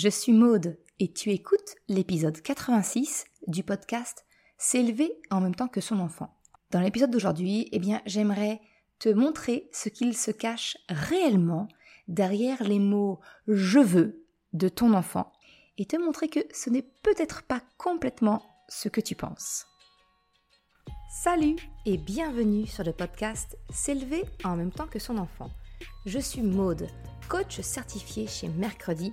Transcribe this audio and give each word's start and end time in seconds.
je 0.00 0.08
suis 0.08 0.32
Maude 0.32 0.78
et 0.98 1.12
tu 1.12 1.28
écoutes 1.28 1.76
l'épisode 1.86 2.40
86 2.40 3.26
du 3.48 3.62
podcast 3.62 4.24
S'élever 4.56 5.12
en 5.30 5.42
même 5.42 5.54
temps 5.54 5.68
que 5.68 5.82
son 5.82 6.00
enfant. 6.00 6.34
Dans 6.70 6.80
l'épisode 6.80 7.10
d'aujourd'hui, 7.10 7.68
eh 7.70 7.78
bien, 7.78 8.00
j'aimerais 8.06 8.62
te 8.98 9.10
montrer 9.10 9.68
ce 9.74 9.90
qu'il 9.90 10.16
se 10.16 10.30
cache 10.30 10.78
réellement 10.88 11.68
derrière 12.08 12.62
les 12.62 12.78
mots 12.78 13.20
je 13.46 13.78
veux 13.78 14.24
de 14.54 14.70
ton 14.70 14.94
enfant 14.94 15.30
et 15.76 15.84
te 15.84 15.96
montrer 15.96 16.28
que 16.28 16.40
ce 16.54 16.70
n'est 16.70 16.88
peut-être 17.02 17.42
pas 17.42 17.60
complètement 17.76 18.42
ce 18.70 18.88
que 18.88 19.02
tu 19.02 19.14
penses. 19.14 19.66
Salut 21.22 21.56
et 21.84 21.98
bienvenue 21.98 22.66
sur 22.66 22.84
le 22.84 22.94
podcast 22.94 23.58
S'élever 23.68 24.24
en 24.44 24.56
même 24.56 24.72
temps 24.72 24.88
que 24.88 24.98
son 24.98 25.18
enfant. 25.18 25.50
Je 26.06 26.18
suis 26.18 26.40
Maude, 26.40 26.88
coach 27.28 27.60
certifié 27.60 28.26
chez 28.26 28.48
Mercredi, 28.48 29.12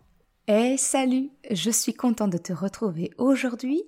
Eh 0.47 0.75
salut, 0.75 1.29
je 1.51 1.69
suis 1.69 1.93
contente 1.93 2.31
de 2.31 2.37
te 2.39 2.51
retrouver 2.51 3.11
aujourd'hui 3.19 3.83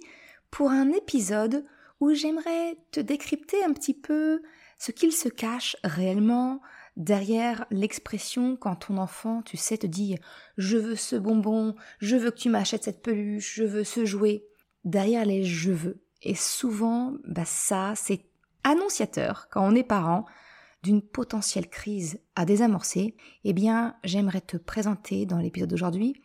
pour 0.51 0.69
un 0.69 0.91
épisode 0.91 1.65
où 1.99 2.13
j'aimerais 2.13 2.77
te 2.91 2.99
décrypter 2.99 3.63
un 3.63 3.73
petit 3.73 3.95
peu 3.95 4.39
ce 4.77 4.91
qu'il 4.91 5.11
se 5.13 5.29
cache 5.29 5.75
réellement 5.83 6.61
derrière 6.95 7.65
l'expression 7.71 8.55
quand 8.55 8.75
ton 8.75 8.97
enfant, 8.97 9.41
tu 9.41 9.57
sais, 9.57 9.79
te 9.79 9.87
dit 9.87 10.15
je 10.57 10.77
veux 10.77 10.95
ce 10.95 11.15
bonbon, 11.15 11.75
je 11.97 12.15
veux 12.17 12.29
que 12.29 12.37
tu 12.37 12.49
m'achètes 12.49 12.83
cette 12.83 13.01
peluche, 13.01 13.55
je 13.55 13.63
veux 13.63 13.83
ce 13.83 14.05
jouet. 14.05 14.45
Derrière 14.85 15.25
les 15.25 15.43
je 15.43 15.71
veux. 15.71 16.03
Et 16.21 16.35
souvent, 16.35 17.15
bah 17.25 17.45
ça, 17.45 17.93
c'est 17.95 18.27
annonciateur 18.63 19.47
quand 19.49 19.67
on 19.67 19.75
est 19.75 19.83
parent 19.83 20.25
d'une 20.83 21.01
potentielle 21.01 21.67
crise 21.67 22.19
à 22.35 22.45
désamorcer. 22.45 23.15
Eh 23.43 23.53
bien, 23.53 23.95
j'aimerais 24.03 24.41
te 24.41 24.57
présenter 24.57 25.25
dans 25.25 25.39
l'épisode 25.39 25.69
d'aujourd'hui 25.69 26.21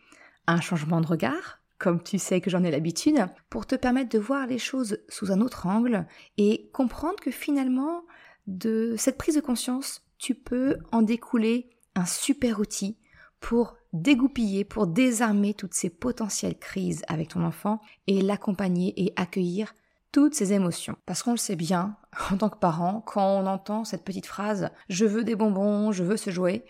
un 0.53 0.61
changement 0.61 1.01
de 1.01 1.07
regard, 1.07 1.59
comme 1.77 2.03
tu 2.03 2.19
sais 2.19 2.41
que 2.41 2.49
j'en 2.49 2.63
ai 2.63 2.71
l'habitude, 2.71 3.25
pour 3.49 3.65
te 3.65 3.75
permettre 3.75 4.09
de 4.09 4.19
voir 4.19 4.47
les 4.47 4.59
choses 4.59 4.99
sous 5.07 5.31
un 5.31 5.41
autre 5.41 5.65
angle 5.65 6.05
et 6.37 6.69
comprendre 6.73 7.19
que 7.21 7.31
finalement, 7.31 8.03
de 8.47 8.95
cette 8.97 9.17
prise 9.17 9.35
de 9.35 9.41
conscience, 9.41 10.03
tu 10.17 10.35
peux 10.35 10.77
en 10.91 11.01
découler 11.01 11.69
un 11.95 12.05
super 12.05 12.59
outil 12.59 12.97
pour 13.39 13.77
dégoupiller, 13.93 14.65
pour 14.65 14.87
désarmer 14.87 15.53
toutes 15.53 15.73
ces 15.73 15.89
potentielles 15.89 16.57
crises 16.57 17.03
avec 17.07 17.29
ton 17.29 17.43
enfant 17.43 17.79
et 18.07 18.21
l'accompagner 18.21 18.93
et 19.01 19.13
accueillir 19.15 19.73
toutes 20.11 20.35
ces 20.35 20.53
émotions. 20.53 20.97
Parce 21.05 21.23
qu'on 21.23 21.31
le 21.31 21.37
sait 21.37 21.55
bien, 21.55 21.95
en 22.31 22.37
tant 22.37 22.49
que 22.49 22.57
parent, 22.57 23.01
quand 23.01 23.39
on 23.39 23.47
entend 23.47 23.85
cette 23.85 24.03
petite 24.03 24.25
phrase 24.25 24.69
je 24.89 25.05
veux 25.05 25.23
des 25.23 25.35
bonbons, 25.35 25.91
je 25.91 26.03
veux 26.03 26.17
se 26.17 26.31
jouer, 26.31 26.65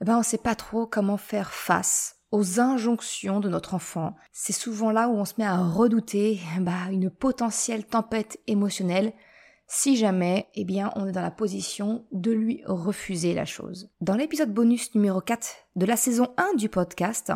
eh 0.00 0.04
ben 0.04 0.18
on 0.18 0.22
sait 0.22 0.38
pas 0.38 0.54
trop 0.54 0.86
comment 0.86 1.18
faire 1.18 1.52
face 1.52 2.13
aux 2.34 2.58
injonctions 2.58 3.38
de 3.38 3.48
notre 3.48 3.74
enfant. 3.74 4.16
C'est 4.32 4.52
souvent 4.52 4.90
là 4.90 5.08
où 5.08 5.12
on 5.12 5.24
se 5.24 5.34
met 5.38 5.46
à 5.46 5.56
redouter 5.56 6.40
bah, 6.60 6.90
une 6.90 7.08
potentielle 7.08 7.86
tempête 7.86 8.40
émotionnelle 8.48 9.12
si 9.68 9.96
jamais, 9.96 10.48
eh 10.56 10.64
bien, 10.64 10.92
on 10.96 11.06
est 11.06 11.12
dans 11.12 11.22
la 11.22 11.30
position 11.30 12.04
de 12.10 12.32
lui 12.32 12.60
refuser 12.66 13.34
la 13.34 13.44
chose. 13.44 13.88
Dans 14.00 14.16
l'épisode 14.16 14.52
bonus 14.52 14.96
numéro 14.96 15.20
4 15.20 15.46
de 15.76 15.86
la 15.86 15.96
saison 15.96 16.34
1 16.36 16.54
du 16.56 16.68
podcast, 16.68 17.32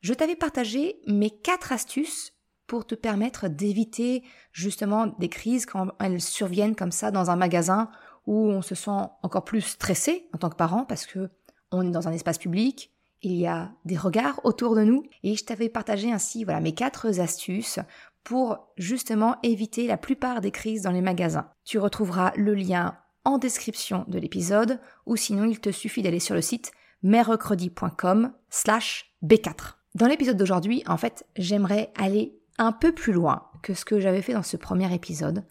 je 0.00 0.14
t'avais 0.14 0.36
partagé 0.36 1.00
mes 1.08 1.30
4 1.30 1.72
astuces 1.72 2.32
pour 2.68 2.86
te 2.86 2.94
permettre 2.94 3.48
d'éviter 3.48 4.22
justement 4.52 5.08
des 5.18 5.28
crises 5.28 5.66
quand 5.66 5.88
elles 5.98 6.20
surviennent 6.20 6.76
comme 6.76 6.92
ça 6.92 7.10
dans 7.10 7.30
un 7.30 7.36
magasin 7.36 7.90
où 8.26 8.48
on 8.48 8.62
se 8.62 8.76
sent 8.76 9.10
encore 9.24 9.44
plus 9.44 9.62
stressé 9.62 10.28
en 10.32 10.38
tant 10.38 10.50
que 10.50 10.56
parent 10.56 10.84
parce 10.84 11.04
que 11.04 11.30
on 11.72 11.86
est 11.86 11.90
dans 11.90 12.06
un 12.06 12.12
espace 12.12 12.38
public, 12.38 12.92
il 13.22 13.32
y 13.32 13.46
a 13.46 13.72
des 13.84 13.96
regards 13.96 14.40
autour 14.44 14.74
de 14.74 14.82
nous 14.82 15.04
et 15.22 15.36
je 15.36 15.44
t'avais 15.44 15.68
partagé 15.68 16.12
ainsi 16.12 16.44
voilà 16.44 16.60
mes 16.60 16.74
quatre 16.74 17.18
astuces 17.20 17.78
pour 18.24 18.72
justement 18.76 19.36
éviter 19.42 19.86
la 19.86 19.96
plupart 19.96 20.40
des 20.40 20.50
crises 20.50 20.82
dans 20.82 20.90
les 20.90 21.00
magasins. 21.00 21.48
Tu 21.64 21.78
retrouveras 21.78 22.32
le 22.36 22.54
lien 22.54 22.98
en 23.24 23.38
description 23.38 24.04
de 24.08 24.18
l'épisode 24.18 24.80
ou 25.06 25.16
sinon 25.16 25.44
il 25.44 25.60
te 25.60 25.70
suffit 25.70 26.02
d'aller 26.02 26.18
sur 26.18 26.34
le 26.34 26.42
site 26.42 26.72
mercredi.com 27.02 28.32
slash 28.50 29.14
B4. 29.22 29.74
Dans 29.94 30.08
l'épisode 30.08 30.36
d'aujourd'hui, 30.36 30.82
en 30.88 30.96
fait, 30.96 31.24
j'aimerais 31.36 31.92
aller 31.96 32.38
un 32.58 32.72
peu 32.72 32.92
plus 32.92 33.12
loin 33.12 33.48
que 33.62 33.74
ce 33.74 33.84
que 33.84 34.00
j'avais 34.00 34.22
fait 34.22 34.32
dans 34.32 34.42
ce 34.42 34.56
premier 34.56 34.92
épisode 34.92 35.44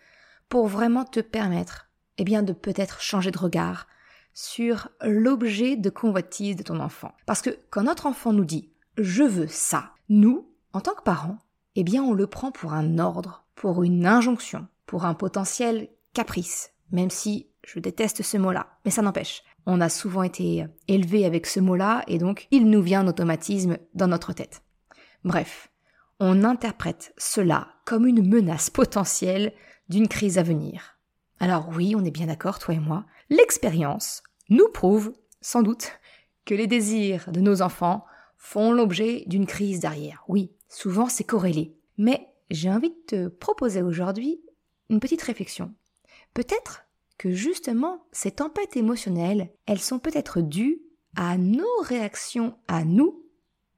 pour 0.49 0.67
vraiment 0.67 1.05
te 1.05 1.19
permettre, 1.19 1.89
eh 2.17 2.23
bien, 2.23 2.43
de 2.43 2.53
peut-être 2.53 3.01
changer 3.01 3.31
de 3.31 3.37
regard, 3.37 3.87
sur 4.35 4.89
l'objet 5.01 5.77
de 5.77 5.89
convoitise 5.89 6.57
de 6.57 6.63
ton 6.63 6.79
enfant. 6.79 7.13
Parce 7.25 7.41
que 7.41 7.57
quand 7.71 7.83
notre 7.83 8.05
enfant 8.05 8.33
nous 8.33 8.45
dit 8.45 8.69
je 8.97 9.23
veux 9.23 9.47
ça, 9.47 9.91
nous, 10.07 10.47
en 10.73 10.81
tant 10.81 10.93
que 10.93 11.01
parents, 11.01 11.39
eh 11.75 11.83
bien 11.83 12.03
on 12.03 12.13
le 12.13 12.27
prend 12.27 12.51
pour 12.51 12.73
un 12.73 12.99
ordre, 12.99 13.45
pour 13.55 13.83
une 13.83 14.05
injonction, 14.05 14.67
pour 14.85 15.05
un 15.05 15.13
potentiel 15.13 15.89
caprice, 16.13 16.71
même 16.91 17.09
si 17.09 17.47
je 17.65 17.79
déteste 17.79 18.21
ce 18.21 18.37
mot-là, 18.37 18.67
mais 18.85 18.91
ça 18.91 19.01
n'empêche. 19.01 19.43
On 19.65 19.81
a 19.81 19.89
souvent 19.89 20.21
été 20.21 20.67
élevé 20.87 21.25
avec 21.25 21.47
ce 21.47 21.59
mot-là 21.59 22.03
et 22.07 22.19
donc 22.19 22.47
il 22.51 22.69
nous 22.69 22.81
vient 22.81 23.03
en 23.03 23.07
automatisme 23.07 23.77
dans 23.95 24.07
notre 24.07 24.33
tête. 24.33 24.61
Bref, 25.23 25.69
on 26.19 26.43
interprète 26.43 27.13
cela 27.17 27.69
comme 27.85 28.05
une 28.05 28.27
menace 28.27 28.69
potentielle 28.69 29.53
d'une 29.89 30.07
crise 30.07 30.37
à 30.37 30.43
venir. 30.43 30.97
Alors 31.39 31.69
oui, 31.69 31.95
on 31.97 32.05
est 32.05 32.11
bien 32.11 32.27
d'accord, 32.27 32.59
toi 32.59 32.75
et 32.75 32.79
moi, 32.79 33.05
l'expérience 33.29 34.23
nous 34.49 34.69
prouve, 34.69 35.13
sans 35.41 35.61
doute, 35.61 35.91
que 36.45 36.55
les 36.55 36.67
désirs 36.67 37.31
de 37.31 37.41
nos 37.41 37.61
enfants 37.61 38.05
font 38.37 38.71
l'objet 38.71 39.23
d'une 39.27 39.47
crise 39.47 39.79
derrière. 39.79 40.23
Oui, 40.27 40.51
souvent 40.69 41.09
c'est 41.09 41.23
corrélé. 41.23 41.75
Mais 41.97 42.27
j'ai 42.51 42.69
envie 42.69 42.91
de 42.91 43.05
te 43.07 43.27
proposer 43.27 43.81
aujourd'hui 43.81 44.41
une 44.89 44.99
petite 44.99 45.21
réflexion. 45.21 45.73
Peut-être 46.33 46.85
que 47.17 47.31
justement 47.31 48.05
ces 48.11 48.31
tempêtes 48.31 48.77
émotionnelles, 48.77 49.51
elles 49.65 49.79
sont 49.79 49.99
peut-être 49.99 50.41
dues 50.41 50.81
à 51.15 51.37
nos 51.37 51.63
réactions 51.81 52.55
à 52.67 52.83
nous 52.83 53.23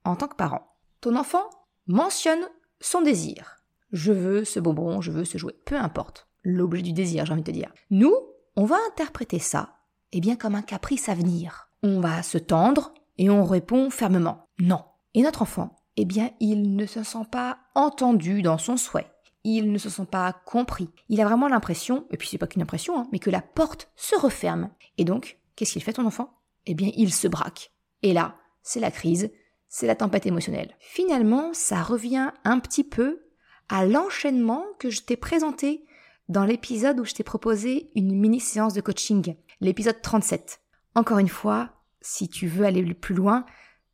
en 0.04 0.16
tant 0.16 0.28
que 0.28 0.36
parents. 0.36 0.76
Ton 1.00 1.16
enfant 1.16 1.48
mentionne 1.86 2.48
son 2.80 3.00
désir. 3.00 3.62
Je 3.92 4.12
veux 4.12 4.44
ce 4.44 4.60
bonbon, 4.60 5.00
je 5.00 5.12
veux 5.12 5.24
ce 5.24 5.38
jouet, 5.38 5.56
peu 5.64 5.76
importe 5.76 6.28
l'objet 6.42 6.82
du 6.82 6.92
désir, 6.92 7.24
j'ai 7.24 7.32
envie 7.32 7.42
de 7.42 7.46
te 7.46 7.56
dire. 7.56 7.72
Nous, 7.90 8.14
on 8.58 8.64
va 8.64 8.76
interpréter 8.88 9.38
ça 9.38 9.76
eh 10.10 10.20
bien 10.20 10.34
comme 10.34 10.56
un 10.56 10.62
caprice 10.62 11.08
à 11.08 11.14
venir. 11.14 11.70
On 11.84 12.00
va 12.00 12.24
se 12.24 12.38
tendre 12.38 12.92
et 13.16 13.30
on 13.30 13.44
répond 13.44 13.88
fermement 13.88 14.48
non. 14.58 14.84
Et 15.14 15.22
notre 15.22 15.42
enfant, 15.42 15.76
eh 15.96 16.04
bien 16.04 16.30
il 16.40 16.74
ne 16.74 16.84
se 16.84 17.04
sent 17.04 17.26
pas 17.30 17.58
entendu 17.76 18.42
dans 18.42 18.58
son 18.58 18.76
souhait. 18.76 19.06
Il 19.44 19.70
ne 19.70 19.78
se 19.78 19.88
sent 19.88 20.06
pas 20.10 20.32
compris. 20.44 20.90
Il 21.08 21.20
a 21.20 21.24
vraiment 21.24 21.46
l'impression, 21.46 22.04
et 22.10 22.16
puis 22.16 22.26
c'est 22.26 22.38
pas 22.38 22.48
qu'une 22.48 22.62
impression, 22.62 22.98
hein, 22.98 23.06
mais 23.12 23.20
que 23.20 23.30
la 23.30 23.40
porte 23.40 23.92
se 23.94 24.16
referme. 24.16 24.70
Et 24.98 25.04
donc, 25.04 25.38
qu'est-ce 25.54 25.74
qu'il 25.74 25.82
fait 25.82 25.92
ton 25.92 26.06
enfant? 26.06 26.30
Eh 26.66 26.74
bien 26.74 26.90
il 26.96 27.14
se 27.14 27.28
braque. 27.28 27.70
Et 28.02 28.12
là, 28.12 28.34
c'est 28.64 28.80
la 28.80 28.90
crise, 28.90 29.30
c'est 29.68 29.86
la 29.86 29.94
tempête 29.94 30.26
émotionnelle. 30.26 30.74
Finalement, 30.80 31.52
ça 31.52 31.84
revient 31.84 32.32
un 32.42 32.58
petit 32.58 32.84
peu 32.84 33.22
à 33.68 33.86
l'enchaînement 33.86 34.64
que 34.80 34.90
je 34.90 35.02
t'ai 35.02 35.16
présenté 35.16 35.84
dans 36.28 36.44
l'épisode 36.44 37.00
où 37.00 37.04
je 37.04 37.14
t'ai 37.14 37.24
proposé 37.24 37.90
une 37.94 38.14
mini 38.14 38.40
séance 38.40 38.74
de 38.74 38.80
coaching 38.80 39.34
l'épisode 39.60 40.00
37. 40.02 40.60
Encore 40.94 41.18
une 41.18 41.28
fois, 41.28 41.70
si 42.00 42.28
tu 42.28 42.46
veux 42.46 42.64
aller 42.64 42.94
plus 42.94 43.14
loin, 43.14 43.44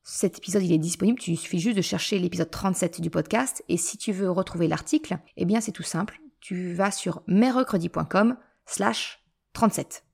cet 0.02 0.38
épisode 0.38 0.62
il 0.62 0.72
est 0.72 0.78
disponible, 0.78 1.18
tu 1.18 1.34
suffit 1.36 1.58
juste 1.58 1.76
de 1.76 1.82
chercher 1.82 2.18
l'épisode 2.18 2.50
37 2.50 3.00
du 3.00 3.10
podcast 3.10 3.64
et 3.68 3.76
si 3.76 3.96
tu 3.96 4.12
veux 4.12 4.30
retrouver 4.30 4.68
l'article, 4.68 5.18
eh 5.36 5.44
bien 5.44 5.60
c'est 5.60 5.72
tout 5.72 5.82
simple, 5.82 6.20
tu 6.40 6.74
vas 6.74 6.90
sur 6.90 7.22
mercredi.com 7.26 8.36
slash 8.66 9.24
37. 9.54 10.04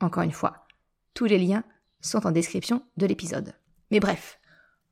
Encore 0.00 0.22
une 0.22 0.32
fois, 0.32 0.66
tous 1.14 1.24
les 1.24 1.38
liens 1.38 1.64
sont 2.00 2.26
en 2.26 2.30
description 2.30 2.82
de 2.96 3.06
l'épisode. 3.06 3.54
Mais 3.90 4.00
bref, 4.00 4.38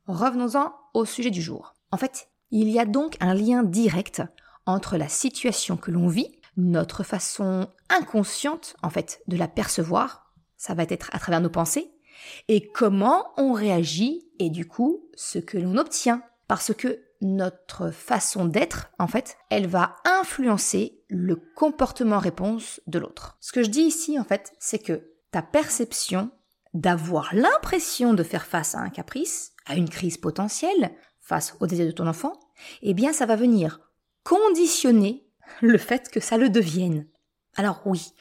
revenons-en 0.07 0.73
au 0.93 1.05
sujet 1.05 1.31
du 1.31 1.41
jour. 1.41 1.75
En 1.91 1.97
fait, 1.97 2.29
il 2.51 2.69
y 2.69 2.79
a 2.79 2.85
donc 2.85 3.17
un 3.19 3.33
lien 3.33 3.63
direct 3.63 4.23
entre 4.65 4.97
la 4.97 5.07
situation 5.07 5.77
que 5.77 5.91
l'on 5.91 6.07
vit 6.07 6.36
notre 6.57 7.03
façon 7.03 7.69
inconsciente, 7.89 8.75
en 8.83 8.89
fait, 8.89 9.21
de 9.27 9.37
la 9.37 9.47
percevoir, 9.47 10.33
ça 10.57 10.73
va 10.73 10.83
être 10.83 11.09
à 11.13 11.19
travers 11.19 11.41
nos 11.41 11.49
pensées, 11.49 11.91
et 12.47 12.67
comment 12.67 13.31
on 13.37 13.53
réagit 13.53 14.27
et 14.39 14.49
du 14.49 14.67
coup 14.67 15.09
ce 15.15 15.39
que 15.39 15.57
l'on 15.57 15.77
obtient. 15.77 16.23
Parce 16.47 16.73
que 16.73 16.99
notre 17.21 17.91
façon 17.91 18.45
d'être, 18.45 18.89
en 18.99 19.07
fait, 19.07 19.37
elle 19.49 19.67
va 19.67 19.95
influencer 20.05 21.03
le 21.09 21.35
comportement-réponse 21.35 22.81
de 22.87 22.99
l'autre. 22.99 23.37
Ce 23.39 23.51
que 23.51 23.63
je 23.63 23.69
dis 23.69 23.81
ici, 23.81 24.19
en 24.19 24.23
fait, 24.23 24.53
c'est 24.59 24.79
que 24.79 25.11
ta 25.31 25.41
perception 25.41 26.31
d'avoir 26.73 27.33
l'impression 27.33 28.13
de 28.13 28.23
faire 28.23 28.45
face 28.45 28.75
à 28.75 28.79
un 28.79 28.89
caprice, 28.89 29.53
à 29.65 29.75
une 29.75 29.89
crise 29.89 30.17
potentielle, 30.17 30.91
face 31.19 31.55
au 31.59 31.67
désir 31.67 31.85
de 31.85 31.91
ton 31.91 32.07
enfant, 32.07 32.39
eh 32.81 32.93
bien 32.93 33.13
ça 33.13 33.25
va 33.25 33.35
venir 33.35 33.81
conditionner 34.23 35.26
le 35.61 35.77
fait 35.77 36.09
que 36.09 36.19
ça 36.19 36.37
le 36.37 36.49
devienne. 36.49 37.07
Alors 37.55 37.81
oui, 37.85 38.13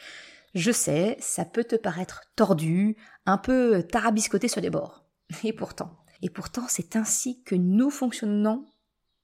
je 0.54 0.72
sais, 0.72 1.16
ça 1.20 1.44
peut 1.44 1.64
te 1.64 1.76
paraître 1.76 2.22
tordu, 2.34 2.96
un 3.26 3.38
peu 3.38 3.82
tarabiscoté 3.82 4.48
sur 4.48 4.60
les 4.60 4.70
bords. 4.70 5.04
Et 5.44 5.52
pourtant, 5.52 5.98
et 6.22 6.30
pourtant 6.30 6.64
c'est 6.68 6.96
ainsi 6.96 7.42
que 7.42 7.54
nous 7.54 7.90
fonctionnons, 7.90 8.64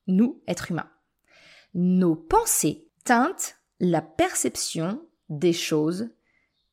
nous, 0.07 0.43
êtres 0.47 0.71
humains. 0.71 0.91
Nos 1.75 2.17
pensées 2.17 2.91
teintent 3.05 3.57
la 3.81 4.03
perception 4.03 5.01
des 5.29 5.53
choses, 5.53 6.11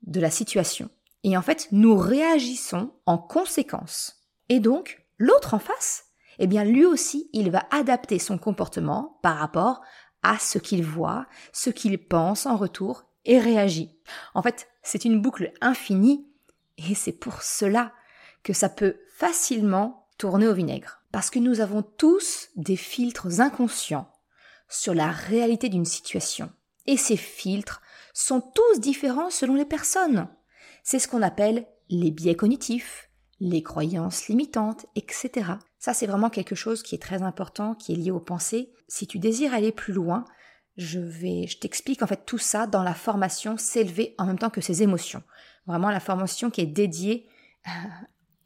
de 0.01 0.19
la 0.19 0.29
situation. 0.29 0.89
Et 1.23 1.37
en 1.37 1.41
fait, 1.41 1.67
nous 1.71 1.95
réagissons 1.95 2.93
en 3.05 3.17
conséquence. 3.17 4.25
Et 4.47 4.59
donc, 4.59 5.05
l'autre 5.17 5.53
en 5.53 5.59
face, 5.59 6.05
eh 6.39 6.47
bien 6.47 6.63
lui 6.63 6.85
aussi, 6.85 7.29
il 7.33 7.51
va 7.51 7.67
adapter 7.71 8.19
son 8.19 8.37
comportement 8.37 9.19
par 9.21 9.37
rapport 9.37 9.81
à 10.23 10.37
ce 10.39 10.57
qu'il 10.57 10.83
voit, 10.83 11.25
ce 11.53 11.69
qu'il 11.69 11.97
pense 11.97 12.45
en 12.45 12.57
retour 12.57 13.05
et 13.25 13.39
réagit. 13.39 13.97
En 14.33 14.41
fait, 14.41 14.67
c'est 14.83 15.05
une 15.05 15.21
boucle 15.21 15.51
infinie 15.61 16.27
et 16.77 16.95
c'est 16.95 17.13
pour 17.13 17.41
cela 17.41 17.93
que 18.43 18.53
ça 18.53 18.69
peut 18.69 18.97
facilement 19.15 20.07
tourner 20.17 20.47
au 20.47 20.53
vinaigre. 20.53 21.01
Parce 21.11 21.29
que 21.29 21.39
nous 21.39 21.59
avons 21.59 21.81
tous 21.81 22.49
des 22.55 22.75
filtres 22.75 23.41
inconscients 23.41 24.11
sur 24.69 24.93
la 24.93 25.09
réalité 25.09 25.69
d'une 25.69 25.85
situation. 25.85 26.51
Et 26.85 26.97
ces 26.97 27.17
filtres 27.17 27.81
sont 28.13 28.41
tous 28.41 28.79
différents 28.79 29.29
selon 29.29 29.55
les 29.55 29.65
personnes. 29.65 30.27
C'est 30.83 30.99
ce 30.99 31.07
qu'on 31.07 31.21
appelle 31.21 31.67
les 31.89 32.11
biais 32.11 32.35
cognitifs, 32.35 33.09
les 33.39 33.63
croyances 33.63 34.27
limitantes, 34.27 34.85
etc. 34.95 35.53
Ça, 35.79 35.93
c'est 35.93 36.07
vraiment 36.07 36.29
quelque 36.29 36.55
chose 36.55 36.83
qui 36.83 36.95
est 36.95 37.01
très 37.01 37.23
important, 37.23 37.73
qui 37.73 37.93
est 37.93 37.95
lié 37.95 38.11
aux 38.11 38.19
pensées. 38.19 38.73
Si 38.89 39.07
tu 39.07 39.17
désires 39.17 39.53
aller 39.53 39.71
plus 39.71 39.93
loin, 39.93 40.25
je 40.75 40.99
vais, 40.99 41.47
je 41.47 41.57
t'explique 41.57 42.01
en 42.01 42.07
fait 42.07 42.25
tout 42.25 42.37
ça 42.37 42.67
dans 42.67 42.83
la 42.83 42.93
formation 42.93 43.57
s'élever 43.57 44.15
en 44.17 44.25
même 44.25 44.39
temps 44.39 44.49
que 44.49 44.61
ses 44.61 44.83
émotions. 44.83 45.23
Vraiment 45.67 45.89
la 45.89 45.99
formation 45.99 46.49
qui 46.49 46.61
est 46.61 46.65
dédiée 46.65 47.27
euh, 47.67 47.71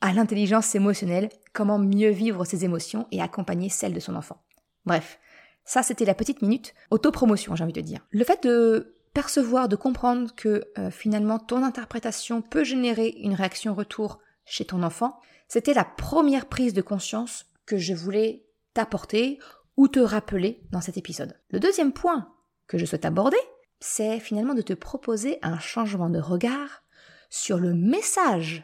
à 0.02 0.14
l'intelligence 0.14 0.76
émotionnelle, 0.76 1.30
comment 1.54 1.80
mieux 1.80 2.10
vivre 2.10 2.46
ses 2.46 2.66
émotions 2.66 3.08
et 3.12 3.22
accompagner 3.22 3.70
celles 3.70 3.94
de 3.94 4.00
son 4.00 4.16
enfant. 4.16 4.44
Bref, 4.86 5.20
ça 5.64 5.84
c'était 5.84 6.06
la 6.06 6.16
petite 6.16 6.42
minute 6.42 6.74
autopromotion, 6.92 7.56
j'ai 7.56 7.64
envie 7.64 7.74
de 7.74 7.82
dire. 7.82 8.06
Le 8.12 8.24
fait 8.24 8.44
de 8.44 8.96
percevoir, 9.14 9.70
de 9.70 9.76
comprendre 9.76 10.34
que 10.36 10.66
euh, 10.78 10.92
finalement 10.92 11.40
ton 11.40 11.64
interprétation 11.64 12.42
peut 12.42 12.64
générer 12.64 13.10
une 13.22 13.36
réaction 13.36 13.74
retour 13.76 14.20
chez 14.46 14.66
ton 14.66 14.84
enfant, 14.84 15.20
c'était 15.48 15.74
la 15.74 15.86
première 15.86 16.48
prise 16.48 16.74
de 16.74 16.82
conscience 16.82 17.46
que 17.66 17.78
je 17.78 17.94
voulais 17.94 18.46
t'apporter 18.74 19.40
ou 19.78 19.88
te 19.88 20.00
rappeler 20.00 20.62
dans 20.72 20.82
cet 20.82 20.98
épisode. 20.98 21.40
Le 21.50 21.60
deuxième 21.60 21.94
point 21.94 22.34
que 22.68 22.78
je 22.78 22.86
souhaite 22.86 23.06
aborder, 23.06 23.38
c'est 23.80 24.20
finalement 24.20 24.54
de 24.54 24.62
te 24.62 24.74
proposer 24.74 25.40
un 25.42 25.60
changement 25.60 26.10
de 26.10 26.20
regard 26.20 26.84
sur 27.30 27.58
le 27.60 27.74
message 27.74 28.64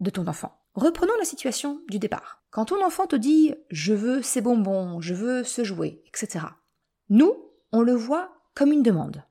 de 0.00 0.10
ton 0.10 0.26
enfant. 0.26 0.60
Reprenons 0.74 1.16
la 1.18 1.24
situation 1.24 1.82
du 1.88 1.98
départ. 1.98 2.42
Quand 2.50 2.66
ton 2.66 2.84
enfant 2.84 3.06
te 3.06 3.16
dit 3.16 3.54
je 3.70 3.92
veux 3.92 4.22
ces 4.22 4.40
bonbons, 4.40 5.00
je 5.00 5.14
veux 5.14 5.44
ce 5.44 5.64
jouet, 5.64 6.02
etc. 6.06 6.46
Nous, 7.08 7.34
on 7.72 7.82
le 7.82 7.94
voit 7.94 8.32
comme 8.54 8.72
une 8.72 8.82
demande. 8.82 9.22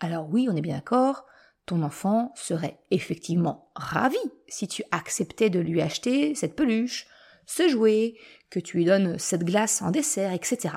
Alors 0.00 0.28
oui, 0.28 0.48
on 0.50 0.56
est 0.56 0.62
bien 0.62 0.76
d'accord, 0.76 1.26
ton 1.66 1.82
enfant 1.82 2.32
serait 2.36 2.78
effectivement 2.90 3.70
ravi 3.74 4.16
si 4.48 4.68
tu 4.68 4.84
acceptais 4.92 5.50
de 5.50 5.58
lui 5.58 5.82
acheter 5.82 6.34
cette 6.34 6.56
peluche, 6.56 7.06
ce 7.44 7.68
jouet, 7.68 8.14
que 8.50 8.60
tu 8.60 8.76
lui 8.76 8.84
donnes 8.84 9.18
cette 9.18 9.44
glace 9.44 9.82
en 9.82 9.90
dessert, 9.90 10.32
etc. 10.32 10.76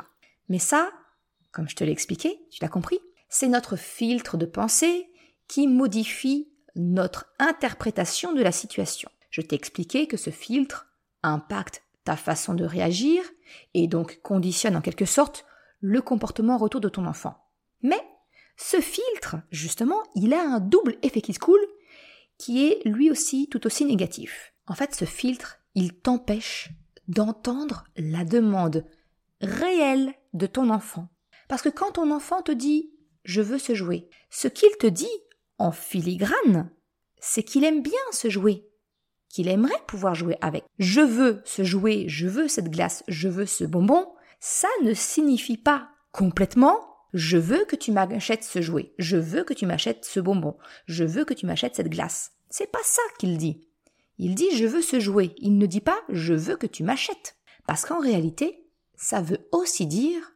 Mais 0.49 0.59
ça, 0.59 0.91
comme 1.51 1.69
je 1.69 1.75
te 1.75 1.83
l'ai 1.83 1.91
expliqué, 1.91 2.39
tu 2.51 2.59
l'as 2.61 2.69
compris, 2.69 2.99
c'est 3.29 3.47
notre 3.47 3.75
filtre 3.75 4.37
de 4.37 4.45
pensée 4.45 5.07
qui 5.47 5.67
modifie 5.67 6.51
notre 6.75 7.31
interprétation 7.39 8.33
de 8.33 8.41
la 8.41 8.51
situation. 8.51 9.09
Je 9.29 9.41
t'ai 9.41 9.55
expliqué 9.55 10.07
que 10.07 10.17
ce 10.17 10.31
filtre 10.31 10.87
impacte 11.21 11.83
ta 12.03 12.15
façon 12.15 12.53
de 12.53 12.65
réagir 12.65 13.23
et 13.73 13.87
donc 13.87 14.19
conditionne 14.21 14.75
en 14.75 14.81
quelque 14.81 15.05
sorte 15.05 15.45
le 15.81 16.01
comportement 16.01 16.57
retour 16.57 16.81
de 16.81 16.89
ton 16.89 17.05
enfant. 17.05 17.37
Mais 17.81 18.01
ce 18.61 18.81
filtre, 18.81 19.37
justement, 19.51 20.03
il 20.15 20.33
a 20.33 20.41
un 20.41 20.59
double 20.59 20.97
effet 21.01 21.21
qui 21.21 21.33
se 21.33 21.39
coule 21.39 21.65
qui 22.37 22.67
est 22.67 22.81
lui 22.85 23.09
aussi 23.09 23.47
tout 23.49 23.65
aussi 23.65 23.85
négatif. 23.85 24.53
En 24.67 24.75
fait, 24.75 24.93
ce 24.93 25.05
filtre, 25.05 25.59
il 25.75 25.93
t'empêche 25.93 26.69
d'entendre 27.07 27.85
la 27.95 28.25
demande 28.25 28.85
réelle 29.39 30.13
de 30.33 30.45
ton 30.45 30.69
enfant. 30.69 31.07
Parce 31.47 31.61
que 31.61 31.69
quand 31.69 31.93
ton 31.93 32.11
enfant 32.11 32.41
te 32.41 32.51
dit 32.51 32.91
je 33.23 33.41
veux 33.41 33.59
se 33.59 33.73
jouer, 33.75 34.09
ce 34.29 34.49
qu'il 34.49 34.75
te 34.77 34.87
dit 34.87 35.07
en 35.57 35.71
filigrane, 35.71 36.69
c'est 37.17 37.43
qu'il 37.43 37.63
aime 37.63 37.81
bien 37.81 37.93
se 38.11 38.29
jouer, 38.29 38.67
qu'il 39.29 39.47
aimerait 39.47 39.83
pouvoir 39.87 40.15
jouer 40.15 40.37
avec. 40.41 40.65
Je 40.79 41.01
veux 41.01 41.41
se 41.45 41.63
jouer, 41.63 42.09
je 42.09 42.27
veux 42.27 42.49
cette 42.49 42.69
glace, 42.69 43.03
je 43.07 43.29
veux 43.29 43.45
ce 43.45 43.63
bonbon, 43.63 44.05
ça 44.41 44.67
ne 44.83 44.93
signifie 44.93 45.57
pas 45.57 45.89
complètement 46.11 46.88
je 47.13 47.37
veux 47.37 47.65
que 47.65 47.75
tu 47.75 47.91
m'achètes 47.91 48.43
ce 48.43 48.61
jouet, 48.61 48.93
je 48.99 49.17
veux 49.17 49.43
que 49.43 49.53
tu 49.53 49.65
m'achètes 49.65 50.05
ce 50.05 50.19
bonbon, 50.19 50.57
je 50.85 51.03
veux 51.03 51.25
que 51.25 51.33
tu 51.33 51.45
m'achètes 51.45 51.75
cette 51.75 51.89
glace. 51.89 52.33
C'est 52.49 52.71
pas 52.71 52.83
ça 52.83 53.01
qu'il 53.17 53.37
dit. 53.37 53.67
Il 54.17 54.35
dit 54.35 54.51
je 54.55 54.65
veux 54.65 54.81
ce 54.81 54.99
jouet, 54.99 55.33
il 55.37 55.57
ne 55.57 55.65
dit 55.65 55.81
pas 55.81 55.99
je 56.09 56.33
veux 56.33 56.55
que 56.55 56.67
tu 56.67 56.83
m'achètes. 56.83 57.37
Parce 57.65 57.85
qu'en 57.85 57.99
réalité, 57.99 58.67
ça 58.95 59.21
veut 59.21 59.47
aussi 59.51 59.87
dire 59.87 60.33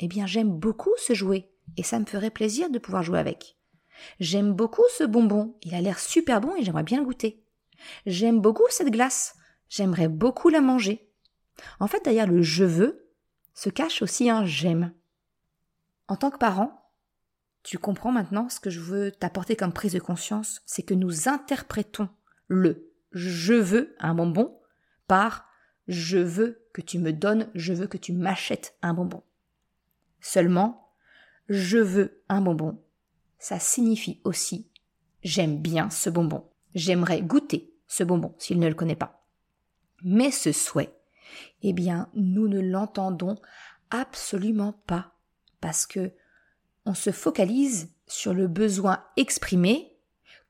eh 0.00 0.08
bien 0.08 0.26
j'aime 0.26 0.50
beaucoup 0.50 0.92
ce 0.96 1.14
jouet 1.14 1.50
et 1.76 1.82
ça 1.82 1.98
me 1.98 2.04
ferait 2.04 2.30
plaisir 2.30 2.70
de 2.70 2.78
pouvoir 2.78 3.02
jouer 3.02 3.18
avec. 3.18 3.56
J'aime 4.20 4.52
beaucoup 4.52 4.84
ce 4.96 5.04
bonbon, 5.04 5.56
il 5.62 5.74
a 5.74 5.80
l'air 5.80 5.98
super 5.98 6.40
bon 6.40 6.54
et 6.56 6.64
j'aimerais 6.64 6.82
bien 6.82 7.02
goûter. 7.02 7.44
J'aime 8.06 8.40
beaucoup 8.40 8.66
cette 8.70 8.90
glace, 8.90 9.36
j'aimerais 9.68 10.08
beaucoup 10.08 10.48
la 10.48 10.60
manger. 10.60 11.08
En 11.80 11.86
fait, 11.86 12.04
derrière 12.04 12.26
le 12.26 12.42
je 12.42 12.64
veux 12.64 13.08
se 13.54 13.70
cache 13.70 14.02
aussi 14.02 14.30
un 14.30 14.44
j'aime. 14.44 14.92
En 16.08 16.16
tant 16.16 16.30
que 16.30 16.38
parent, 16.38 16.90
tu 17.62 17.78
comprends 17.78 18.12
maintenant 18.12 18.48
ce 18.48 18.60
que 18.60 18.70
je 18.70 18.80
veux 18.80 19.12
t'apporter 19.12 19.56
comme 19.56 19.72
prise 19.72 19.92
de 19.92 20.00
conscience, 20.00 20.62
c'est 20.66 20.82
que 20.82 20.94
nous 20.94 21.28
interprétons 21.28 22.08
le 22.48 22.92
je 23.12 23.54
veux 23.54 23.94
un 23.98 24.14
bonbon 24.14 24.58
par 25.06 25.46
je 25.86 26.18
veux 26.18 26.66
que 26.72 26.80
tu 26.80 26.98
me 26.98 27.12
donnes, 27.12 27.50
je 27.54 27.72
veux 27.72 27.86
que 27.86 27.98
tu 27.98 28.12
m'achètes 28.12 28.76
un 28.82 28.94
bonbon. 28.94 29.22
Seulement, 30.20 30.94
je 31.48 31.78
veux 31.78 32.22
un 32.28 32.40
bonbon, 32.40 32.82
ça 33.38 33.58
signifie 33.58 34.20
aussi 34.24 34.70
j'aime 35.22 35.60
bien 35.60 35.90
ce 35.90 36.10
bonbon, 36.10 36.48
j'aimerais 36.74 37.22
goûter 37.22 37.74
ce 37.86 38.04
bonbon 38.04 38.34
s'il 38.38 38.58
ne 38.58 38.68
le 38.68 38.74
connaît 38.74 38.96
pas. 38.96 39.24
Mais 40.02 40.30
ce 40.30 40.52
souhait, 40.52 40.96
eh 41.62 41.72
bien, 41.72 42.08
nous 42.14 42.48
ne 42.48 42.60
l'entendons 42.60 43.36
absolument 43.90 44.72
pas 44.86 45.14
parce 45.62 45.86
que 45.86 46.12
on 46.84 46.92
se 46.92 47.12
focalise 47.12 47.94
sur 48.06 48.34
le 48.34 48.48
besoin 48.48 49.02
exprimé 49.16 49.96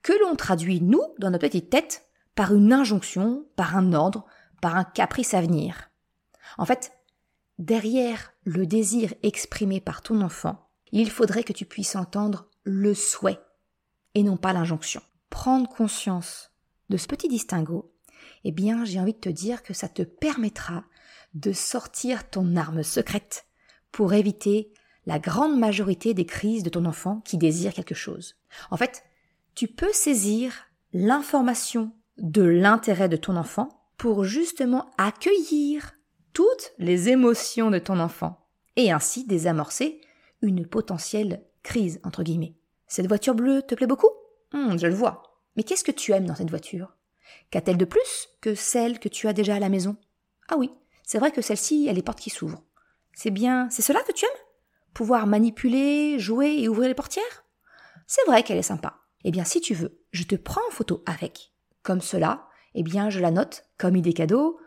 que 0.02 0.12
l'on 0.25 0.35
traduit, 0.35 0.81
nous, 0.81 1.04
dans 1.19 1.31
notre 1.31 1.47
petite 1.47 1.71
tête, 1.71 2.09
par 2.35 2.52
une 2.54 2.73
injonction, 2.73 3.47
par 3.54 3.76
un 3.76 3.92
ordre, 3.92 4.25
par 4.61 4.76
un 4.76 4.85
caprice 4.85 5.35
à 5.35 5.40
venir. 5.40 5.90
En 6.59 6.64
fait, 6.64 6.92
derrière 7.59 8.33
le 8.45 8.66
désir 8.66 9.14
exprimé 9.23 9.81
par 9.81 10.02
ton 10.02 10.23
enfant, 10.23 10.69
il 10.90 11.11
faudrait 11.11 11.45
que 11.45 11.52
tu 11.52 11.66
puisses 11.66 11.95
entendre 11.95 12.49
le 12.64 12.95
souhait 12.95 13.40
et 14.14 14.23
non 14.23 14.37
pas 14.37 14.52
l'injonction. 14.52 15.02
Prendre 15.31 15.69
conscience 15.69 16.50
de 16.88 16.97
ce 16.97 17.07
petit 17.07 17.28
distinguo, 17.28 17.95
eh 18.45 18.52
bien, 18.52 18.85
j'ai 18.85 18.99
envie 18.99 19.14
de 19.14 19.19
te 19.19 19.28
dire 19.28 19.62
que 19.62 19.75
ça 19.75 19.88
te 19.88 20.02
permettra 20.02 20.85
de 21.35 21.52
sortir 21.52 22.28
ton 22.28 22.57
arme 22.57 22.83
secrète 22.83 23.47
pour 23.90 24.14
éviter 24.14 24.73
la 25.06 25.18
grande 25.18 25.59
majorité 25.59 26.14
des 26.14 26.26
crises 26.26 26.62
de 26.62 26.71
ton 26.71 26.85
enfant 26.85 27.21
qui 27.25 27.38
désire 27.38 27.75
quelque 27.75 27.94
chose. 27.94 28.37
En 28.71 28.76
fait, 28.76 29.04
tu 29.54 29.68
peux 29.68 29.92
saisir 29.92 30.66
l'information 30.92 31.92
de 32.18 32.42
l'intérêt 32.42 33.09
de 33.09 33.16
ton 33.16 33.37
enfant 33.37 33.68
pour 33.97 34.25
justement 34.25 34.90
accueillir 34.99 35.92
toutes 36.32 36.73
les 36.78 37.09
émotions 37.09 37.71
de 37.71 37.78
ton 37.78 37.99
enfant 38.00 38.47
et 38.76 38.92
ainsi 38.92 39.26
désamorcer 39.26 40.00
une 40.40 40.66
potentielle 40.66 41.44
crise, 41.62 42.00
entre 42.04 42.23
guillemets. 42.23 42.56
Cette 42.87 43.06
voiture 43.06 43.35
bleue 43.35 43.62
te 43.62 43.75
plaît 43.75 43.87
beaucoup? 43.87 44.11
Hmm, 44.52 44.76
Je 44.76 44.87
le 44.87 44.94
vois. 44.94 45.23
Mais 45.56 45.62
qu'est-ce 45.62 45.85
que 45.85 45.92
tu 45.92 46.12
aimes 46.12 46.26
dans 46.26 46.35
cette 46.35 46.50
voiture? 46.50 46.97
Qu'a-t-elle 47.50 47.76
de 47.76 47.85
plus 47.85 48.28
que 48.40 48.54
celle 48.54 48.99
que 48.99 49.09
tu 49.09 49.28
as 49.28 49.32
déjà 49.32 49.56
à 49.56 49.61
la 49.61 49.68
maison? 49.68 49.97
Ah 50.49 50.56
oui, 50.59 50.71
c'est 51.02 51.18
vrai 51.18 51.30
que 51.30 51.42
celle-ci, 51.42 51.87
elle 51.88 51.99
est 51.99 52.02
portes 52.02 52.21
qui 52.21 52.30
s'ouvrent. 52.30 52.62
C'est 53.14 53.30
bien, 53.30 53.68
c'est 53.71 53.82
cela 53.82 54.00
que 54.02 54.12
tu 54.12 54.25
aimes? 54.25 54.30
Pouvoir 54.94 55.26
manipuler, 55.26 56.18
jouer 56.18 56.56
et 56.58 56.68
ouvrir 56.68 56.88
les 56.88 56.94
portières? 56.94 57.44
C'est 58.06 58.25
vrai 58.26 58.42
qu'elle 58.42 58.58
est 58.58 58.62
sympa. 58.62 58.99
Eh 59.25 59.30
bien, 59.30 59.44
si 59.44 59.61
tu 59.61 59.75
veux, 59.75 60.00
je 60.11 60.25
te 60.25 60.34
prends 60.34 60.61
en 60.68 60.72
photo 60.72 61.02
avec. 61.06 61.52
Comme 61.82 62.00
cela, 62.00 62.49
eh 62.75 62.82
bien, 62.82 63.11
je 63.11 63.20
la 63.20 63.30
note 63.30 63.64
comme 63.78 63.96
idée 63.96 64.12
cadeau 64.12 64.58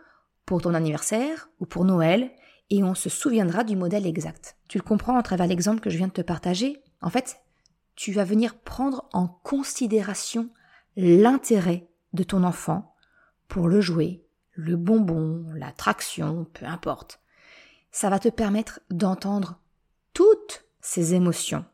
pour 0.45 0.61
ton 0.61 0.73
anniversaire 0.73 1.49
ou 1.59 1.65
pour 1.65 1.85
Noël, 1.85 2.31
et 2.69 2.83
on 2.83 2.95
se 2.95 3.09
souviendra 3.09 3.63
du 3.63 3.75
modèle 3.75 4.07
exact. 4.07 4.57
Tu 4.67 4.77
le 4.77 4.83
comprends 4.83 5.17
à 5.17 5.23
travers 5.23 5.47
l'exemple 5.47 5.81
que 5.81 5.89
je 5.89 5.97
viens 5.97 6.07
de 6.07 6.13
te 6.13 6.21
partager? 6.21 6.81
En 7.01 7.09
fait, 7.09 7.37
tu 7.95 8.11
vas 8.11 8.23
venir 8.23 8.57
prendre 8.57 9.07
en 9.13 9.27
considération 9.27 10.49
l'intérêt 10.95 11.87
de 12.13 12.23
ton 12.23 12.43
enfant 12.43 12.95
pour 13.47 13.67
le 13.67 13.81
jouet, 13.81 14.25
le 14.53 14.75
bonbon, 14.75 15.45
l'attraction, 15.53 16.47
peu 16.53 16.65
importe. 16.65 17.19
Ça 17.91 18.09
va 18.09 18.19
te 18.19 18.29
permettre 18.29 18.79
d'entendre 18.89 19.59
toutes 20.15 20.65
ses 20.81 21.13
émotions. 21.13 21.65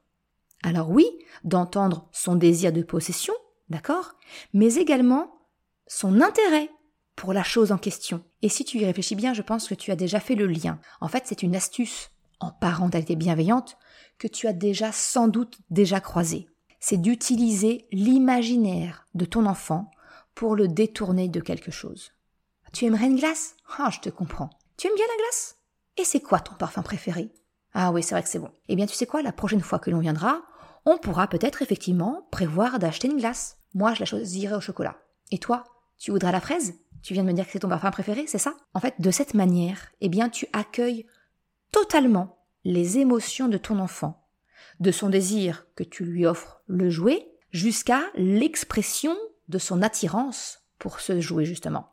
Alors 0.64 0.90
oui, 0.90 1.08
d'entendre 1.46 2.10
son 2.12 2.36
désir 2.36 2.74
de 2.74 2.82
possession, 2.82 3.34
d'accord, 3.70 4.16
mais 4.54 4.76
également 4.76 5.48
son 5.88 6.20
intérêt 6.20 6.70
pour 7.16 7.34
la 7.34 7.44
chose 7.44 7.72
en 7.72 7.78
question. 7.78 8.24
Et 8.42 8.50
si 8.50 8.66
tu 8.66 8.80
y 8.80 8.86
réfléchis 8.86 9.16
bien, 9.16 9.34
je 9.34 9.44
pense 9.44 9.68
que 9.68 9.76
tu 9.76 9.92
as 9.92 9.96
déjà 9.96 10.20
fait 10.20 10.36
le 10.36 10.48
lien. 10.48 10.80
En 11.02 11.08
fait, 11.08 11.24
c'est 11.28 11.44
une 11.44 11.56
astuce 11.56 12.10
en 12.40 12.50
parentalité 12.50 13.16
bienveillante 13.16 13.78
que 14.18 14.28
tu 14.28 14.48
as 14.48 14.54
déjà 14.54 14.92
sans 14.92 15.28
doute 15.28 15.60
déjà 15.70 16.00
croisée. 16.00 16.48
C'est 16.80 16.98
d'utiliser 16.98 17.86
l'imaginaire 17.92 19.08
de 19.14 19.26
ton 19.26 19.46
enfant 19.46 19.92
pour 20.34 20.56
le 20.56 20.68
détourner 20.68 21.30
de 21.30 21.42
quelque 21.42 21.72
chose. 21.72 22.12
Tu 22.74 22.86
aimerais 22.86 23.06
une 23.06 23.20
glace? 23.20 23.56
Ah, 23.78 23.92
je 23.92 24.00
te 24.00 24.10
comprends. 24.10 24.50
Tu 24.78 24.88
aimes 24.88 24.96
bien 24.96 25.06
la 25.06 25.24
glace? 25.24 25.58
Et 25.98 26.06
c'est 26.06 26.22
quoi 26.22 26.40
ton 26.40 26.56
parfum 26.56 26.82
préféré? 26.82 27.32
Ah 27.74 27.92
oui, 27.92 28.04
c'est 28.04 28.16
vrai 28.16 28.24
que 28.24 28.30
c'est 28.30 28.40
bon. 28.40 28.51
Eh 28.68 28.75
bien, 28.75 28.86
tu 28.86 28.96
sais 28.96 29.06
quoi, 29.06 29.22
la 29.22 29.32
prochaine 29.32 29.62
fois 29.62 29.80
que 29.80 29.90
l'on 29.90 30.00
viendra, 30.00 30.42
on 30.86 30.98
pourra 30.98 31.28
peut-être 31.28 31.62
effectivement 31.62 32.28
prévoir 32.32 32.80
d'acheter 32.80 33.08
une 33.08 33.18
glace. 33.18 33.58
Moi, 33.74 33.94
je 33.94 34.00
la 34.01 34.06
choisirai 34.06 34.56
au 34.56 34.62
chocolat. 34.62 34.98
Et 35.32 35.38
toi, 35.38 35.63
tu 35.98 36.12
voudras 36.12 36.32
la 36.32 36.42
fraise? 36.42 36.74
Tu 37.01 37.13
viens 37.13 37.24
de 37.24 37.28
me 37.28 37.34
dire 37.34 37.46
que 37.46 37.51
c'est 37.51 37.60
ton 37.60 37.70
parfum 37.70 37.92
préféré, 37.92 38.25
c'est 38.28 38.38
ça? 38.38 38.56
En 38.74 38.80
fait, 38.80 38.96
de 39.00 39.12
cette 39.12 39.34
manière, 39.34 39.92
eh 40.01 40.10
bien, 40.10 40.30
tu 40.30 40.48
accueilles 40.54 41.06
totalement 41.72 42.46
les 42.63 42.98
émotions 43.00 43.48
de 43.48 43.58
ton 43.58 43.80
enfant, 43.80 44.28
de 44.80 44.92
son 44.92 45.10
désir 45.10 45.66
que 45.75 45.84
tu 45.84 46.04
lui 46.04 46.25
offres 46.25 46.62
le 46.68 46.90
jouet, 46.90 47.32
jusqu'à 47.51 48.01
l'expression 48.16 49.16
de 49.48 49.58
son 49.58 49.82
attirance 49.82 50.60
pour 50.80 51.00
ce 51.00 51.20
jouet 51.20 51.46
justement. 51.46 51.92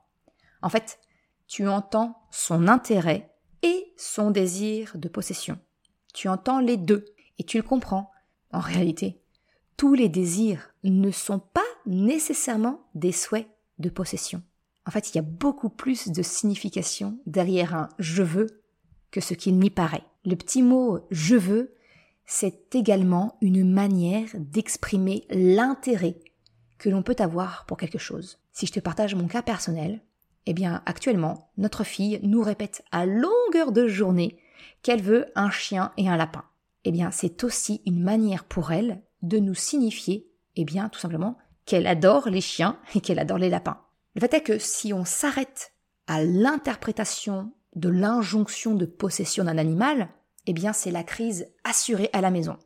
En 0.62 0.68
fait, 0.68 0.98
tu 1.46 1.68
entends 1.68 2.16
son 2.30 2.68
intérêt 2.68 3.34
et 3.62 3.92
son 3.96 4.30
désir 4.30 4.92
de 4.94 5.08
possession. 5.08 5.58
Tu 6.18 6.26
entends 6.26 6.58
les 6.58 6.76
deux 6.76 7.04
et 7.38 7.44
tu 7.44 7.58
le 7.58 7.62
comprends. 7.62 8.10
En 8.50 8.58
réalité, 8.58 9.20
tous 9.76 9.94
les 9.94 10.08
désirs 10.08 10.74
ne 10.82 11.12
sont 11.12 11.38
pas 11.38 11.62
nécessairement 11.86 12.80
des 12.96 13.12
souhaits 13.12 13.46
de 13.78 13.88
possession. 13.88 14.42
En 14.84 14.90
fait, 14.90 15.10
il 15.10 15.14
y 15.14 15.20
a 15.20 15.22
beaucoup 15.22 15.68
plus 15.68 16.08
de 16.08 16.22
signification 16.22 17.20
derrière 17.26 17.72
un 17.72 17.88
je 18.00 18.24
veux 18.24 18.48
que 19.12 19.20
ce 19.20 19.32
qu'il 19.34 19.60
n'y 19.60 19.70
paraît. 19.70 20.02
Le 20.24 20.34
petit 20.34 20.60
mot 20.60 21.06
je 21.12 21.36
veux, 21.36 21.76
c'est 22.26 22.74
également 22.74 23.38
une 23.40 23.72
manière 23.72 24.30
d'exprimer 24.34 25.24
l'intérêt 25.30 26.18
que 26.78 26.88
l'on 26.88 27.04
peut 27.04 27.14
avoir 27.20 27.64
pour 27.66 27.76
quelque 27.76 27.98
chose. 27.98 28.40
Si 28.52 28.66
je 28.66 28.72
te 28.72 28.80
partage 28.80 29.14
mon 29.14 29.28
cas 29.28 29.42
personnel, 29.42 30.00
eh 30.46 30.52
bien 30.52 30.82
actuellement, 30.84 31.52
notre 31.58 31.84
fille 31.84 32.18
nous 32.24 32.42
répète 32.42 32.82
à 32.90 33.06
longueur 33.06 33.70
de 33.70 33.86
journée 33.86 34.40
qu'elle 34.82 35.02
veut 35.02 35.26
un 35.34 35.50
chien 35.50 35.92
et 35.96 36.08
un 36.08 36.16
lapin. 36.16 36.44
Eh 36.84 36.92
bien, 36.92 37.10
c'est 37.10 37.44
aussi 37.44 37.82
une 37.86 38.02
manière 38.02 38.44
pour 38.44 38.72
elle 38.72 39.02
de 39.22 39.38
nous 39.38 39.54
signifier, 39.54 40.30
eh 40.56 40.64
bien, 40.64 40.88
tout 40.88 41.00
simplement, 41.00 41.36
qu'elle 41.66 41.86
adore 41.86 42.28
les 42.28 42.40
chiens 42.40 42.78
et 42.94 43.00
qu'elle 43.00 43.18
adore 43.18 43.38
les 43.38 43.50
lapins. 43.50 43.82
Le 44.14 44.20
fait 44.20 44.34
est 44.34 44.42
que 44.42 44.58
si 44.58 44.92
on 44.92 45.04
s'arrête 45.04 45.72
à 46.06 46.22
l'interprétation 46.24 47.52
de 47.76 47.88
l'injonction 47.88 48.74
de 48.74 48.86
possession 48.86 49.44
d'un 49.44 49.58
animal, 49.58 50.08
eh 50.46 50.52
bien 50.52 50.72
c'est 50.72 50.90
la 50.90 51.04
crise 51.04 51.46
assurée 51.64 52.10
à 52.12 52.20
la 52.20 52.30
maison. 52.30 52.56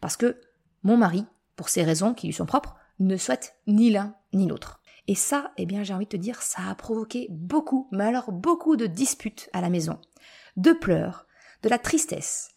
Parce 0.00 0.16
que 0.16 0.40
mon 0.82 0.96
mari, 0.96 1.24
pour 1.56 1.68
ces 1.68 1.84
raisons 1.84 2.14
qui 2.14 2.26
lui 2.26 2.34
sont 2.34 2.46
propres, 2.46 2.76
ne 2.98 3.16
souhaite 3.16 3.54
ni 3.66 3.90
l'un 3.90 4.16
ni 4.32 4.48
l'autre. 4.48 4.80
Et 5.06 5.14
ça, 5.14 5.52
eh 5.56 5.66
bien 5.66 5.82
j'ai 5.82 5.94
envie 5.94 6.04
de 6.04 6.10
te 6.10 6.16
dire, 6.16 6.42
ça 6.42 6.62
a 6.68 6.74
provoqué 6.74 7.28
beaucoup, 7.30 7.88
mais 7.92 8.04
alors 8.04 8.32
beaucoup 8.32 8.76
de 8.76 8.86
disputes 8.86 9.48
à 9.52 9.60
la 9.60 9.70
maison, 9.70 9.98
de 10.56 10.72
pleurs, 10.72 11.26
de 11.62 11.68
la 11.68 11.78
tristesse, 11.78 12.50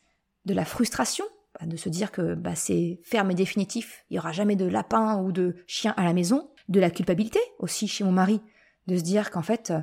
de 0.46 0.54
la 0.54 0.66
frustration, 0.66 1.26
bah, 1.60 1.66
de 1.66 1.78
se 1.78 1.90
dire 1.90 2.12
que 2.12 2.36
bah, 2.36 2.56
c'est 2.56 3.00
ferme 3.04 3.32
et 3.32 3.36
définitif, 3.36 4.06
il 4.10 4.14
n'y 4.14 4.20
aura 4.20 4.32
jamais 4.32 4.56
de 4.56 4.66
lapin 4.66 5.22
ou 5.22 5.32
de 5.32 5.56
chien 5.68 5.94
à 5.98 6.04
la 6.04 6.14
maison, 6.14 6.50
de 6.70 6.80
la 6.80 6.90
culpabilité 6.90 7.40
aussi 7.60 7.88
chez 7.88 8.04
mon 8.04 8.12
mari, 8.12 8.42
de 8.88 8.98
se 8.98 9.04
dire 9.04 9.32
qu'en 9.32 9.42
fait, 9.42 9.72
euh, 9.72 9.80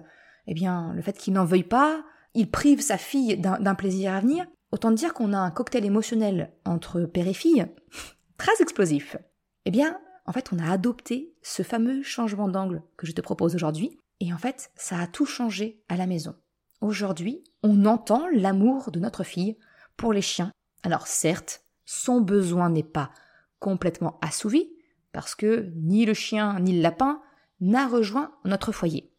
eh 0.47 0.55
bien, 0.55 0.93
le 0.95 1.03
fait 1.03 1.17
qu'il 1.17 1.33
n'en 1.35 1.45
veuille 1.45 1.65
pas, 1.65 2.05
il 2.35 2.51
prive 2.51 2.81
sa 2.81 2.99
fille 2.99 3.37
d'un 3.39 3.75
plaisir 3.75 4.15
à 4.15 4.21
venir. 4.21 4.47
Autant 4.73 4.93
dire 4.93 5.15
qu'on 5.15 5.33
a 5.33 5.39
un 5.39 5.51
cocktail 5.51 5.85
émotionnel 5.85 6.53
entre 6.65 7.03
père 7.03 7.27
et 7.27 7.35
fille 7.35 7.67
très 8.39 8.53
explosif. 8.61 9.17
Eh 9.65 9.71
bien, 9.71 9.99
en 10.27 10.33
fait, 10.33 10.51
on 10.53 10.59
a 10.59 10.71
adopté 10.71 11.35
ce 11.43 11.63
fameux 11.63 12.03
changement 12.03 12.49
d'angle 12.49 12.83
que 12.97 13.07
je 13.07 13.13
te 13.13 13.21
propose 13.21 13.55
aujourd'hui, 13.55 13.99
et 14.21 14.33
en 14.33 14.39
fait, 14.39 14.71
ça 14.77 14.99
a 14.99 15.07
tout 15.07 15.27
changé 15.27 15.83
à 15.89 15.97
la 15.97 16.07
maison. 16.07 16.37
Aujourd'hui, 16.81 17.45
on 17.63 17.85
entend 17.85 18.27
l'amour 18.33 18.91
de 18.91 19.01
notre 19.01 19.23
fille 19.23 19.59
pour 19.97 20.13
les 20.13 20.23
chiens. 20.23 20.53
Alors 20.83 21.07
certes, 21.07 21.63
son 21.85 22.21
besoin 22.21 22.71
n'est 22.71 22.83
pas 22.83 23.11
complètement 23.59 24.19
assouvi, 24.23 24.71
parce 25.13 25.35
que 25.35 25.71
ni 25.77 26.07
le 26.07 26.15
chien 26.15 26.59
ni 26.61 26.77
le 26.77 26.83
lapin 26.83 27.21
n'a 27.61 27.87
rejoint 27.87 28.33
notre 28.45 28.73
foyer. 28.73 29.13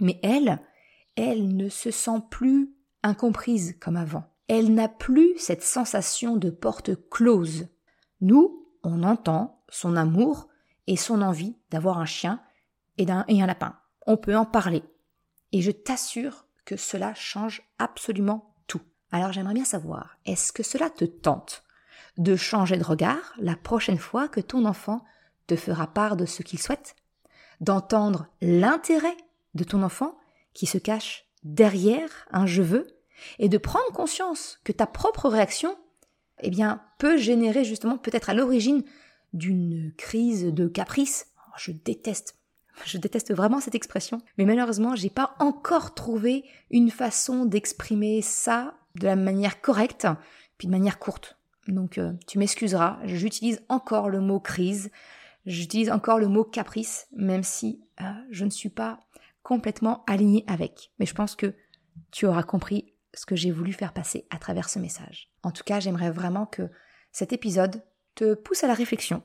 Mais 0.00 0.18
elle, 0.22 0.60
elle 1.14 1.56
ne 1.56 1.68
se 1.68 1.90
sent 1.90 2.22
plus 2.30 2.74
incomprise 3.02 3.76
comme 3.80 3.96
avant. 3.96 4.24
Elle 4.48 4.74
n'a 4.74 4.88
plus 4.88 5.38
cette 5.38 5.62
sensation 5.62 6.36
de 6.36 6.50
porte 6.50 7.08
close. 7.08 7.68
Nous, 8.20 8.66
on 8.82 9.04
entend 9.04 9.62
son 9.68 9.96
amour 9.96 10.48
et 10.88 10.96
son 10.96 11.22
envie 11.22 11.56
d'avoir 11.70 11.98
un 11.98 12.06
chien 12.06 12.40
et, 12.98 13.08
un, 13.08 13.24
et 13.28 13.40
un 13.40 13.46
lapin. 13.46 13.76
On 14.06 14.16
peut 14.16 14.36
en 14.36 14.44
parler. 14.44 14.82
Et 15.52 15.62
je 15.62 15.70
t'assure 15.70 16.46
cela 16.76 17.14
change 17.14 17.62
absolument 17.78 18.54
tout. 18.66 18.80
Alors 19.12 19.32
j'aimerais 19.32 19.54
bien 19.54 19.64
savoir, 19.64 20.16
est-ce 20.26 20.52
que 20.52 20.62
cela 20.62 20.90
te 20.90 21.04
tente 21.04 21.64
de 22.16 22.36
changer 22.36 22.76
de 22.76 22.84
regard 22.84 23.34
la 23.38 23.56
prochaine 23.56 23.98
fois 23.98 24.28
que 24.28 24.40
ton 24.40 24.64
enfant 24.64 25.04
te 25.46 25.56
fera 25.56 25.86
part 25.86 26.16
de 26.16 26.26
ce 26.26 26.42
qu'il 26.42 26.60
souhaite? 26.60 26.96
D'entendre 27.60 28.26
l'intérêt 28.40 29.16
de 29.54 29.64
ton 29.64 29.82
enfant 29.82 30.18
qui 30.54 30.66
se 30.66 30.78
cache 30.78 31.26
derrière 31.42 32.28
un 32.30 32.46
je 32.46 32.62
veux 32.62 32.86
et 33.38 33.48
de 33.48 33.58
prendre 33.58 33.92
conscience 33.92 34.60
que 34.64 34.72
ta 34.72 34.86
propre 34.86 35.28
réaction 35.28 35.76
eh 36.42 36.50
bien 36.50 36.82
peut 36.98 37.16
générer 37.16 37.64
justement 37.64 37.98
peut-être 37.98 38.30
à 38.30 38.34
l'origine 38.34 38.82
d'une 39.32 39.92
crise 39.96 40.46
de 40.46 40.66
caprice. 40.68 41.26
Je 41.56 41.72
déteste 41.72 42.39
je 42.84 42.98
déteste 42.98 43.34
vraiment 43.34 43.60
cette 43.60 43.74
expression, 43.74 44.20
mais 44.38 44.44
malheureusement, 44.44 44.94
j'ai 44.96 45.10
pas 45.10 45.34
encore 45.38 45.94
trouvé 45.94 46.44
une 46.70 46.90
façon 46.90 47.44
d'exprimer 47.44 48.22
ça 48.22 48.74
de 48.96 49.06
la 49.06 49.16
manière 49.16 49.60
correcte, 49.60 50.06
puis 50.58 50.66
de 50.66 50.72
manière 50.72 50.98
courte. 50.98 51.38
Donc 51.68 51.98
euh, 51.98 52.12
tu 52.26 52.38
m'excuseras, 52.38 52.98
j'utilise 53.04 53.62
encore 53.68 54.08
le 54.08 54.20
mot 54.20 54.40
crise, 54.40 54.90
j'utilise 55.46 55.90
encore 55.90 56.18
le 56.18 56.28
mot 56.28 56.44
caprice, 56.44 57.06
même 57.12 57.42
si 57.42 57.80
euh, 58.00 58.04
je 58.30 58.44
ne 58.44 58.50
suis 58.50 58.68
pas 58.70 59.00
complètement 59.42 60.04
aligné 60.06 60.44
avec. 60.46 60.92
Mais 60.98 61.06
je 61.06 61.14
pense 61.14 61.36
que 61.36 61.54
tu 62.10 62.26
auras 62.26 62.42
compris 62.42 62.94
ce 63.14 63.26
que 63.26 63.36
j'ai 63.36 63.50
voulu 63.50 63.72
faire 63.72 63.92
passer 63.92 64.26
à 64.30 64.38
travers 64.38 64.68
ce 64.68 64.78
message. 64.78 65.30
En 65.42 65.50
tout 65.50 65.64
cas, 65.64 65.80
j'aimerais 65.80 66.10
vraiment 66.10 66.46
que 66.46 66.68
cet 67.12 67.32
épisode 67.32 67.82
te 68.14 68.34
pousse 68.34 68.64
à 68.64 68.68
la 68.68 68.74
réflexion 68.74 69.22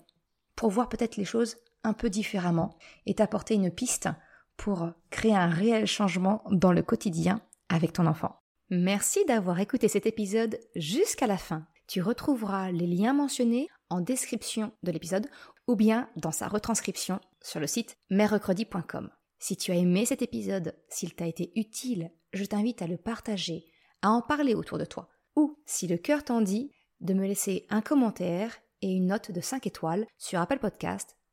pour 0.56 0.70
voir 0.70 0.90
peut-être 0.90 1.18
les 1.18 1.26
choses 1.26 1.58
un 1.86 1.94
peu 1.94 2.10
différemment 2.10 2.78
et 3.06 3.16
t'apporter 3.16 3.54
une 3.54 3.72
piste 3.72 4.10
pour 4.58 4.90
créer 5.10 5.36
un 5.36 5.50
réel 5.50 5.86
changement 5.86 6.44
dans 6.52 6.72
le 6.72 6.82
quotidien 6.82 7.42
avec 7.70 7.94
ton 7.94 8.06
enfant. 8.06 8.42
Merci 8.70 9.24
d'avoir 9.26 9.60
écouté 9.60 9.88
cet 9.88 10.06
épisode 10.06 10.60
jusqu'à 10.76 11.28
la 11.28 11.38
fin. 11.38 11.68
Tu 11.88 12.02
retrouveras 12.02 12.72
les 12.72 12.88
liens 12.88 13.14
mentionnés 13.14 13.70
en 13.90 14.02
description 14.02 14.72
de 14.82 14.92
l'épisode 14.92 15.30
ou 15.68 15.76
bien 15.76 16.10
dans 16.16 16.32
sa 16.32 16.48
retranscription 16.48 17.20
sur 17.42 17.60
le 17.60 17.68
site 17.68 17.98
mercredi.com. 18.10 19.12
Si 19.38 19.56
tu 19.56 19.72
as 19.72 19.76
aimé 19.76 20.06
cet 20.06 20.22
épisode, 20.22 20.76
s'il 20.90 21.14
t'a 21.14 21.28
été 21.28 21.52
utile, 21.56 22.12
je 22.34 22.46
t'invite 22.46 22.82
à 22.82 22.88
le 22.88 22.98
partager, 22.98 23.66
à 24.02 24.10
en 24.10 24.22
parler 24.22 24.56
autour 24.56 24.80
de 24.80 24.86
toi. 24.86 25.10
Ou, 25.36 25.60
si 25.66 25.88
le 25.88 25.98
cœur 25.98 26.24
t'en 26.24 26.42
dit, 26.42 26.72
de 27.02 27.14
me 27.14 27.28
laisser 27.28 27.68
un 27.70 27.82
commentaire 27.82 28.58
et 28.82 28.92
une 28.92 29.08
note 29.08 29.32
de 29.32 29.42
5 29.42 29.68
étoiles 29.68 30.08
sur 30.18 30.40
Apple 30.40 30.60
Podcast 30.60 31.18